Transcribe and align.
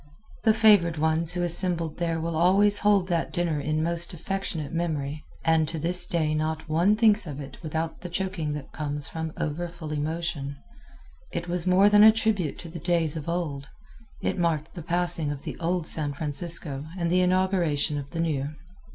The 0.45 0.53
favored 0.55 0.97
ones 0.97 1.33
who 1.33 1.43
assembled 1.43 1.97
there 1.97 2.19
will 2.19 2.35
always 2.35 2.79
hold 2.79 3.07
that 3.09 3.31
dinner 3.31 3.59
in 3.59 3.83
most 3.83 4.15
affectionate 4.15 4.73
memory, 4.73 5.23
and 5.45 5.67
to 5.67 5.77
this 5.77 6.07
day 6.07 6.33
not 6.33 6.67
one 6.67 6.95
thinks 6.95 7.27
of 7.27 7.39
it 7.39 7.61
without 7.61 8.01
the 8.01 8.09
choking 8.09 8.53
that 8.53 8.71
comes 8.71 9.07
from 9.07 9.31
over 9.37 9.67
full 9.67 9.91
emotion. 9.91 10.57
It 11.31 11.47
was 11.47 11.67
more 11.67 11.87
than 11.87 12.01
a 12.01 12.11
tribute 12.11 12.57
to 12.61 12.67
the 12.67 12.79
days 12.79 13.15
of 13.15 13.29
old 13.29 13.69
it 14.23 14.39
marked 14.39 14.73
the 14.73 14.81
passing 14.81 15.29
of 15.29 15.43
the 15.43 15.55
old 15.59 15.85
San 15.85 16.13
Francisco 16.13 16.87
and 16.97 17.11
the 17.11 17.21
inauguration 17.21 17.99
of 17.99 18.09
the 18.09 18.21
new. 18.21 18.55